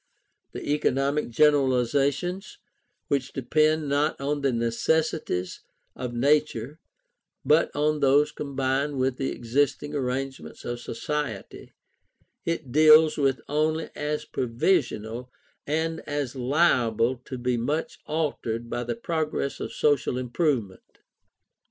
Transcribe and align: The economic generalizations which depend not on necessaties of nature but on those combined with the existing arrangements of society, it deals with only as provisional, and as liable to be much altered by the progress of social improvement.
The 0.53 0.67
economic 0.71 1.29
generalizations 1.29 2.57
which 3.07 3.33
depend 3.33 3.87
not 3.87 4.19
on 4.19 4.41
necessaties 4.41 5.59
of 5.95 6.15
nature 6.15 6.79
but 7.45 7.69
on 7.75 7.99
those 7.99 8.31
combined 8.31 8.97
with 8.97 9.17
the 9.17 9.31
existing 9.31 9.93
arrangements 9.93 10.65
of 10.65 10.79
society, 10.79 11.73
it 12.45 12.71
deals 12.71 13.17
with 13.19 13.41
only 13.47 13.91
as 13.93 14.25
provisional, 14.25 15.31
and 15.67 15.99
as 16.07 16.35
liable 16.35 17.17
to 17.25 17.37
be 17.37 17.55
much 17.55 17.99
altered 18.07 18.71
by 18.71 18.83
the 18.83 18.95
progress 18.95 19.59
of 19.59 19.71
social 19.71 20.17
improvement. 20.17 20.97